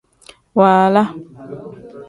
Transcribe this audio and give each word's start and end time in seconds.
Waala. 0.57 1.03